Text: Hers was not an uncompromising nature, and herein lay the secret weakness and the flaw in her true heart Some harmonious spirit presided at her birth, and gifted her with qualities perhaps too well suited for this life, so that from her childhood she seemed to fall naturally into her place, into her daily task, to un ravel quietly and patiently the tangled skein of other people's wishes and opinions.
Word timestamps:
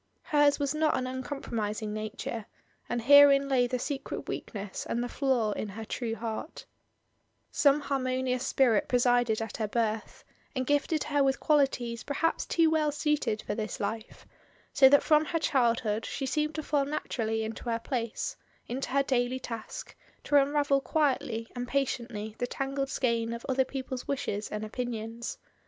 Hers 0.23 0.57
was 0.57 0.73
not 0.73 0.97
an 0.97 1.05
uncompromising 1.05 1.93
nature, 1.93 2.47
and 2.89 3.03
herein 3.03 3.47
lay 3.47 3.67
the 3.67 3.77
secret 3.77 4.27
weakness 4.27 4.83
and 4.89 5.03
the 5.03 5.07
flaw 5.07 5.51
in 5.51 5.69
her 5.69 5.85
true 5.85 6.15
heart 6.15 6.65
Some 7.51 7.79
harmonious 7.81 8.43
spirit 8.43 8.87
presided 8.87 9.43
at 9.43 9.57
her 9.57 9.67
birth, 9.67 10.23
and 10.55 10.65
gifted 10.65 11.03
her 11.03 11.23
with 11.23 11.39
qualities 11.39 12.01
perhaps 12.03 12.47
too 12.47 12.71
well 12.71 12.91
suited 12.91 13.43
for 13.43 13.53
this 13.53 13.79
life, 13.79 14.25
so 14.73 14.89
that 14.89 15.03
from 15.03 15.23
her 15.25 15.37
childhood 15.39 16.07
she 16.07 16.25
seemed 16.25 16.55
to 16.55 16.63
fall 16.63 16.85
naturally 16.85 17.43
into 17.43 17.65
her 17.69 17.77
place, 17.77 18.35
into 18.67 18.89
her 18.89 19.03
daily 19.03 19.39
task, 19.39 19.95
to 20.23 20.35
un 20.39 20.49
ravel 20.51 20.81
quietly 20.81 21.47
and 21.55 21.67
patiently 21.67 22.33
the 22.39 22.47
tangled 22.47 22.89
skein 22.89 23.33
of 23.33 23.45
other 23.47 23.65
people's 23.65 24.07
wishes 24.07 24.49
and 24.49 24.65
opinions. 24.65 25.37